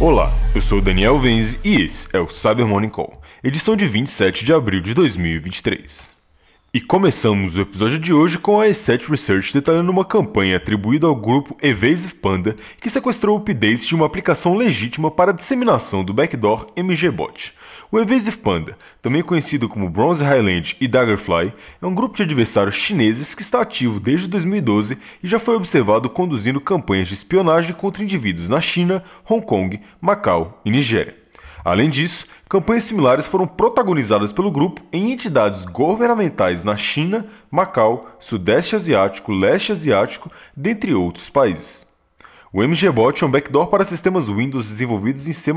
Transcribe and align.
Olá, 0.00 0.32
eu 0.54 0.62
sou 0.62 0.78
o 0.78 0.80
Daniel 0.80 1.18
Venzi 1.18 1.58
e 1.64 1.74
esse 1.82 2.06
é 2.12 2.20
o 2.20 2.28
Cyber 2.28 2.64
Morning 2.64 2.88
Call, 2.88 3.20
edição 3.42 3.74
de 3.74 3.84
27 3.84 4.44
de 4.44 4.52
abril 4.52 4.80
de 4.80 4.94
2023. 4.94 6.17
E 6.70 6.82
começamos 6.82 7.56
o 7.56 7.62
episódio 7.62 7.98
de 7.98 8.12
hoje 8.12 8.36
com 8.36 8.60
a 8.60 8.66
E7 8.66 9.08
Research 9.08 9.54
detalhando 9.54 9.90
uma 9.90 10.04
campanha 10.04 10.58
atribuída 10.58 11.06
ao 11.06 11.16
grupo 11.16 11.56
Evasive 11.62 12.16
Panda 12.16 12.54
que 12.78 12.90
sequestrou 12.90 13.38
updates 13.38 13.86
de 13.86 13.94
uma 13.94 14.04
aplicação 14.04 14.54
legítima 14.54 15.10
para 15.10 15.30
a 15.30 15.34
disseminação 15.34 16.04
do 16.04 16.12
backdoor 16.12 16.66
MGBot. 16.76 17.54
O 17.90 17.98
Evasive 17.98 18.36
Panda, 18.36 18.76
também 19.00 19.22
conhecido 19.22 19.66
como 19.66 19.88
Bronze 19.88 20.22
Highland 20.22 20.76
e 20.78 20.86
Daggerfly, 20.86 21.54
é 21.80 21.86
um 21.86 21.94
grupo 21.94 22.16
de 22.16 22.24
adversários 22.24 22.74
chineses 22.74 23.34
que 23.34 23.40
está 23.40 23.62
ativo 23.62 23.98
desde 23.98 24.28
2012 24.28 24.98
e 25.22 25.26
já 25.26 25.38
foi 25.38 25.56
observado 25.56 26.10
conduzindo 26.10 26.60
campanhas 26.60 27.08
de 27.08 27.14
espionagem 27.14 27.72
contra 27.72 28.02
indivíduos 28.02 28.50
na 28.50 28.60
China, 28.60 29.02
Hong 29.26 29.40
Kong, 29.40 29.80
Macau 30.02 30.60
e 30.66 30.70
Nigéria. 30.70 31.16
Além 31.64 31.90
disso, 31.90 32.26
campanhas 32.48 32.84
similares 32.84 33.26
foram 33.26 33.46
protagonizadas 33.46 34.32
pelo 34.32 34.50
grupo 34.50 34.82
em 34.92 35.12
entidades 35.12 35.64
governamentais 35.64 36.64
na 36.64 36.76
China, 36.76 37.26
Macau, 37.50 38.16
Sudeste 38.18 38.76
Asiático, 38.76 39.32
Leste 39.32 39.72
Asiático, 39.72 40.30
dentre 40.56 40.94
outros 40.94 41.28
países. 41.28 41.88
O 42.50 42.62
MGBot 42.62 43.22
é 43.22 43.26
um 43.26 43.30
backdoor 43.30 43.66
para 43.66 43.84
sistemas 43.84 44.26
Windows 44.28 44.68
desenvolvidos 44.68 45.28
em 45.28 45.32
C++, 45.32 45.52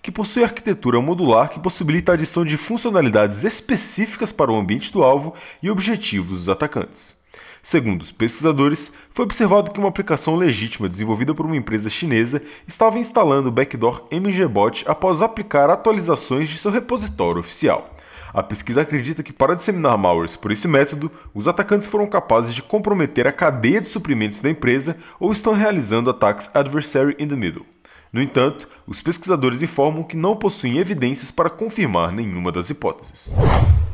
que 0.00 0.10
possui 0.10 0.44
arquitetura 0.44 1.00
modular 1.00 1.50
que 1.50 1.60
possibilita 1.60 2.12
a 2.12 2.14
adição 2.14 2.42
de 2.42 2.56
funcionalidades 2.56 3.44
específicas 3.44 4.32
para 4.32 4.50
o 4.50 4.56
ambiente 4.56 4.90
do 4.90 5.02
alvo 5.02 5.34
e 5.62 5.70
objetivos 5.70 6.38
dos 6.38 6.48
atacantes. 6.48 7.16
Segundo 7.66 8.02
os 8.02 8.12
pesquisadores, 8.12 8.92
foi 9.10 9.24
observado 9.24 9.72
que 9.72 9.80
uma 9.80 9.88
aplicação 9.88 10.36
legítima 10.36 10.88
desenvolvida 10.88 11.34
por 11.34 11.44
uma 11.44 11.56
empresa 11.56 11.90
chinesa 11.90 12.40
estava 12.64 12.96
instalando 12.96 13.48
o 13.48 13.50
backdoor 13.50 14.06
MGBot 14.08 14.84
após 14.86 15.20
aplicar 15.20 15.68
atualizações 15.68 16.48
de 16.48 16.58
seu 16.58 16.70
repositório 16.70 17.40
oficial. 17.40 17.92
A 18.32 18.40
pesquisa 18.40 18.82
acredita 18.82 19.20
que 19.20 19.32
para 19.32 19.56
disseminar 19.56 19.98
malwares 19.98 20.36
por 20.36 20.52
esse 20.52 20.68
método, 20.68 21.10
os 21.34 21.48
atacantes 21.48 21.88
foram 21.88 22.06
capazes 22.06 22.54
de 22.54 22.62
comprometer 22.62 23.26
a 23.26 23.32
cadeia 23.32 23.80
de 23.80 23.88
suprimentos 23.88 24.40
da 24.40 24.48
empresa 24.48 24.96
ou 25.18 25.32
estão 25.32 25.52
realizando 25.52 26.08
ataques 26.08 26.48
adversary 26.54 27.16
in 27.18 27.26
the 27.26 27.34
middle. 27.34 27.66
No 28.12 28.22
entanto, 28.22 28.68
os 28.86 29.00
pesquisadores 29.00 29.60
informam 29.60 30.04
que 30.04 30.16
não 30.16 30.36
possuem 30.36 30.78
evidências 30.78 31.32
para 31.32 31.50
confirmar 31.50 32.12
nenhuma 32.12 32.52
das 32.52 32.70
hipóteses. 32.70 33.34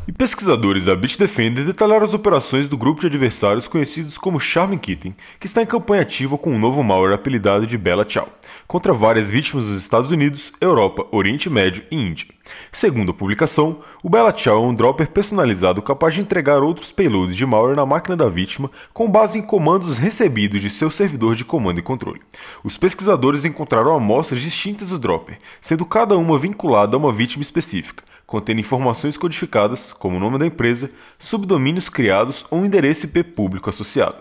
E 0.06 0.11
pesquisadores 0.11 0.86
da 0.86 0.97
Bitdefender 0.97 1.64
detalharam 1.64 2.05
as 2.05 2.12
operações 2.12 2.69
do 2.69 2.77
grupo 2.77 3.03
de 3.03 3.06
adversários 3.06 3.69
conhecidos 3.69 4.19
como 4.19 4.41
Charming 4.41 4.78
Kitten, 4.78 5.14
que 5.39 5.47
está 5.47 5.62
em 5.62 5.67
campanha 5.67 6.03
ativa 6.03 6.36
com 6.36 6.50
um 6.50 6.59
novo 6.59 6.83
malware 6.83 7.14
apelidado 7.14 7.64
de 7.69 7.78
Bella 7.78 8.05
Ciao, 8.05 8.28
contra 8.67 8.92
várias 8.92 9.31
vítimas 9.31 9.67
dos 9.67 9.81
Estados 9.81 10.11
Unidos, 10.11 10.53
Europa, 10.61 11.06
Oriente 11.12 11.48
Médio 11.48 11.84
e 11.89 11.97
Índia. 11.97 12.27
Segundo 12.72 13.12
a 13.12 13.14
publicação, 13.14 13.81
o 14.03 14.11
Bella 14.11 14.36
Ciao 14.36 14.64
é 14.64 14.67
um 14.67 14.75
dropper 14.75 15.09
personalizado 15.09 15.81
capaz 15.81 16.16
de 16.16 16.20
entregar 16.20 16.64
outros 16.64 16.91
payloads 16.91 17.37
de 17.37 17.47
malware 17.47 17.77
na 17.77 17.87
máquina 17.87 18.16
da 18.16 18.28
vítima 18.28 18.72
com 18.92 19.09
base 19.09 19.39
em 19.39 19.42
comandos 19.42 19.98
recebidos 19.98 20.61
de 20.61 20.69
seu 20.69 20.91
servidor 20.91 21.37
de 21.37 21.44
comando 21.44 21.78
e 21.78 21.83
controle. 21.83 22.20
Os 22.64 22.77
pesquisadores 22.77 23.44
encontraram 23.44 23.94
amostras 23.94 24.42
distintas 24.42 24.89
do 24.89 24.98
dropper, 24.98 25.39
sendo 25.61 25.87
cada 25.87 26.19
uma 26.19 26.37
vinculada 26.37 26.97
a 26.97 26.98
uma 26.98 27.12
vítima 27.12 27.42
específica 27.42 28.03
contendo 28.33 28.61
informações 28.61 29.19
codificadas, 29.19 29.92
como 29.92 30.16
o 30.16 30.19
nome 30.19 30.38
da 30.38 30.47
empresa, 30.47 30.91
subdomínios 31.19 31.91
criados 31.91 32.47
ou 32.50 32.61
um 32.61 32.64
endereço 32.64 33.05
IP 33.05 33.22
público 33.25 33.69
associado. 33.69 34.16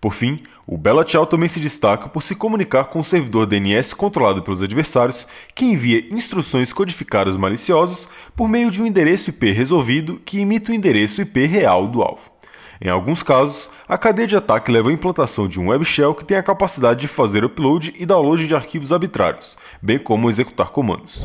Por 0.00 0.14
fim, 0.14 0.42
o 0.66 0.76
Bella 0.76 1.06
Ciao 1.06 1.24
também 1.24 1.48
se 1.48 1.60
destaca 1.60 2.08
por 2.08 2.24
se 2.24 2.34
comunicar 2.34 2.86
com 2.86 2.98
o 2.98 3.04
servidor 3.04 3.46
DNS 3.46 3.94
controlado 3.94 4.42
pelos 4.42 4.64
adversários, 4.64 5.28
que 5.54 5.64
envia 5.64 6.12
instruções 6.12 6.72
codificadas 6.72 7.36
maliciosas 7.36 8.08
por 8.34 8.48
meio 8.48 8.68
de 8.68 8.82
um 8.82 8.86
endereço 8.86 9.30
IP 9.30 9.52
resolvido 9.52 10.20
que 10.24 10.40
imita 10.40 10.72
o 10.72 10.74
endereço 10.74 11.22
IP 11.22 11.44
real 11.44 11.86
do 11.86 12.02
alvo. 12.02 12.32
Em 12.80 12.88
alguns 12.88 13.22
casos, 13.22 13.70
a 13.88 13.96
cadeia 13.96 14.26
de 14.26 14.36
ataque 14.36 14.72
leva 14.72 14.90
à 14.90 14.92
implantação 14.92 15.46
de 15.46 15.60
um 15.60 15.68
web 15.68 15.84
shell 15.84 16.16
que 16.16 16.24
tem 16.24 16.36
a 16.36 16.42
capacidade 16.42 16.98
de 16.98 17.06
fazer 17.06 17.44
upload 17.44 17.94
e 17.96 18.04
download 18.04 18.44
de 18.44 18.56
arquivos 18.56 18.92
arbitrários, 18.92 19.56
bem 19.80 20.00
como 20.00 20.28
executar 20.28 20.70
comandos. 20.70 21.24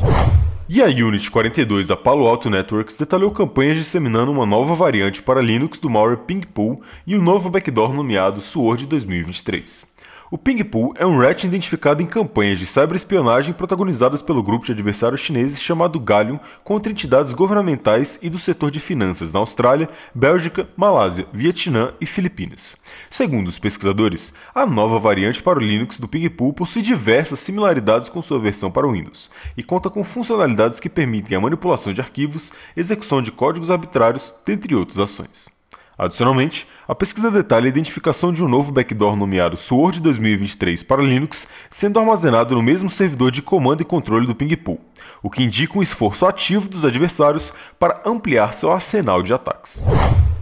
E 0.70 0.82
a 0.82 0.86
Unity 0.86 1.30
42 1.30 1.86
da 1.88 1.96
Palo 1.96 2.26
Alto 2.26 2.50
Networks 2.50 2.98
detalhou 2.98 3.30
campanhas 3.30 3.78
disseminando 3.78 4.30
uma 4.30 4.44
nova 4.44 4.74
variante 4.74 5.22
para 5.22 5.40
Linux 5.40 5.78
do 5.78 5.88
malware 5.88 6.18
Pingpool 6.26 6.82
e 7.06 7.16
um 7.16 7.22
novo 7.22 7.48
backdoor 7.48 7.94
nomeado 7.94 8.42
Sword 8.42 8.84
2023. 8.84 9.96
O 10.30 10.36
Ping 10.36 10.62
Pool 10.62 10.92
é 10.98 11.06
um 11.06 11.18
rat 11.18 11.44
identificado 11.44 12.02
em 12.02 12.06
campanhas 12.06 12.58
de 12.58 12.66
cyberespionagem 12.66 13.54
protagonizadas 13.54 14.20
pelo 14.20 14.42
grupo 14.42 14.66
de 14.66 14.72
adversários 14.72 15.22
chineses 15.22 15.62
chamado 15.62 15.98
Gallium 15.98 16.38
contra 16.62 16.92
entidades 16.92 17.32
governamentais 17.32 18.18
e 18.20 18.28
do 18.28 18.38
setor 18.38 18.70
de 18.70 18.78
finanças 18.78 19.32
na 19.32 19.38
Austrália, 19.38 19.88
Bélgica, 20.14 20.68
Malásia, 20.76 21.26
Vietnã 21.32 21.94
e 21.98 22.04
Filipinas. 22.04 22.76
Segundo 23.08 23.48
os 23.48 23.58
pesquisadores, 23.58 24.34
a 24.54 24.66
nova 24.66 24.98
variante 24.98 25.42
para 25.42 25.58
o 25.58 25.62
Linux 25.62 25.98
do 25.98 26.06
Ping 26.06 26.28
Pool 26.28 26.52
possui 26.52 26.82
diversas 26.82 27.38
similaridades 27.38 28.10
com 28.10 28.20
sua 28.20 28.38
versão 28.38 28.70
para 28.70 28.86
o 28.86 28.92
Windows 28.92 29.30
e 29.56 29.62
conta 29.62 29.88
com 29.88 30.04
funcionalidades 30.04 30.78
que 30.78 30.90
permitem 30.90 31.38
a 31.38 31.40
manipulação 31.40 31.90
de 31.90 32.02
arquivos, 32.02 32.52
execução 32.76 33.22
de 33.22 33.32
códigos 33.32 33.70
arbitrários, 33.70 34.34
dentre 34.44 34.74
outras 34.74 34.98
ações. 34.98 35.57
Adicionalmente, 35.98 36.68
a 36.86 36.94
pesquisa 36.94 37.28
detalha 37.28 37.66
a 37.66 37.68
identificação 37.68 38.32
de 38.32 38.44
um 38.44 38.48
novo 38.48 38.70
backdoor 38.70 39.16
nomeado 39.16 39.56
Sword 39.56 39.98
2023 39.98 40.84
para 40.84 41.02
Linux, 41.02 41.48
sendo 41.68 41.98
armazenado 41.98 42.54
no 42.54 42.62
mesmo 42.62 42.88
servidor 42.88 43.32
de 43.32 43.42
comando 43.42 43.80
e 43.80 43.84
controle 43.84 44.24
do 44.24 44.34
Pingpool, 44.34 44.80
o 45.20 45.28
que 45.28 45.42
indica 45.42 45.76
um 45.76 45.82
esforço 45.82 46.24
ativo 46.24 46.68
dos 46.68 46.84
adversários 46.84 47.52
para 47.80 48.00
ampliar 48.06 48.54
seu 48.54 48.70
arsenal 48.70 49.24
de 49.24 49.34
ataques. 49.34 49.84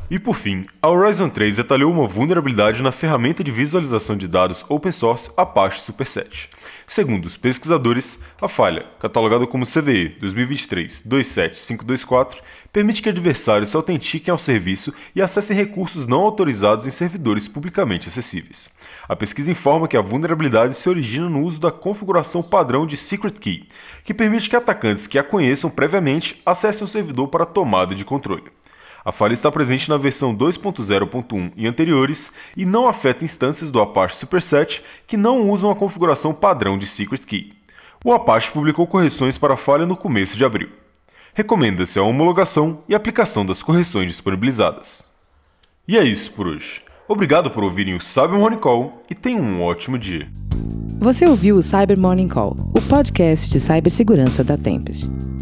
E 0.08 0.20
por 0.20 0.36
fim, 0.36 0.66
a 0.80 0.88
Horizon 0.88 1.28
3 1.28 1.56
detalhou 1.56 1.92
uma 1.92 2.06
vulnerabilidade 2.06 2.80
na 2.80 2.92
ferramenta 2.92 3.42
de 3.42 3.50
visualização 3.50 4.16
de 4.16 4.28
dados 4.28 4.64
open 4.68 4.92
source 4.92 5.32
Apache 5.36 5.80
Superset. 5.80 6.48
Segundo 6.86 7.26
os 7.26 7.36
pesquisadores, 7.36 8.22
a 8.40 8.46
falha, 8.46 8.86
catalogada 9.00 9.48
como 9.48 9.66
CVE 9.66 10.16
2023-27524, 10.22 12.36
permite 12.72 13.02
que 13.02 13.08
adversários 13.08 13.70
se 13.70 13.76
autentiquem 13.76 14.30
ao 14.30 14.38
serviço 14.38 14.94
e 15.12 15.20
acessem 15.20 15.56
recursos 15.56 16.06
não 16.06 16.20
autorizados 16.20 16.86
em 16.86 16.90
servidores 16.90 17.48
publicamente 17.48 18.08
acessíveis. 18.08 18.76
A 19.08 19.16
pesquisa 19.16 19.50
informa 19.50 19.88
que 19.88 19.96
a 19.96 20.02
vulnerabilidade 20.02 20.76
se 20.76 20.88
origina 20.88 21.28
no 21.28 21.42
uso 21.42 21.60
da 21.60 21.72
configuração 21.72 22.44
padrão 22.44 22.86
de 22.86 22.96
Secret 22.96 23.40
Key, 23.40 23.66
que 24.04 24.14
permite 24.14 24.48
que 24.48 24.54
atacantes 24.54 25.08
que 25.08 25.18
a 25.18 25.24
conheçam 25.24 25.68
previamente 25.68 26.40
acessem 26.46 26.84
o 26.84 26.88
servidor 26.88 27.26
para 27.26 27.44
tomada 27.44 27.92
de 27.92 28.04
controle. 28.04 28.44
A 29.06 29.12
falha 29.12 29.34
está 29.34 29.52
presente 29.52 29.88
na 29.88 29.96
versão 29.96 30.36
2.0.1 30.36 31.52
e 31.56 31.64
anteriores 31.64 32.32
e 32.56 32.66
não 32.66 32.88
afeta 32.88 33.24
instâncias 33.24 33.70
do 33.70 33.80
Apache 33.80 34.16
Superset 34.16 34.82
que 35.06 35.16
não 35.16 35.48
usam 35.48 35.70
a 35.70 35.76
configuração 35.76 36.34
padrão 36.34 36.76
de 36.76 36.88
Secret 36.88 37.20
Key. 37.20 37.52
O 38.04 38.12
Apache 38.12 38.50
publicou 38.50 38.84
correções 38.84 39.38
para 39.38 39.54
a 39.54 39.56
falha 39.56 39.86
no 39.86 39.96
começo 39.96 40.36
de 40.36 40.44
abril. 40.44 40.70
Recomenda-se 41.34 42.00
a 42.00 42.02
homologação 42.02 42.82
e 42.88 42.96
aplicação 42.96 43.46
das 43.46 43.62
correções 43.62 44.08
disponibilizadas. 44.08 45.06
E 45.86 45.96
é 45.96 46.02
isso 46.02 46.32
por 46.32 46.48
hoje. 46.48 46.82
Obrigado 47.06 47.48
por 47.48 47.62
ouvirem 47.62 47.94
o 47.94 48.00
Cyber 48.00 48.36
Morning 48.36 48.58
Call 48.58 49.04
e 49.08 49.14
tenham 49.14 49.44
um 49.44 49.62
ótimo 49.62 49.96
dia. 49.96 50.28
Você 50.98 51.24
ouviu 51.24 51.58
o 51.58 51.62
Cyber 51.62 51.96
Morning 51.96 52.26
Call, 52.26 52.56
o 52.74 52.82
podcast 52.82 53.52
de 53.52 53.60
cibersegurança 53.60 54.42
da 54.42 54.58
Tempest. 54.58 55.08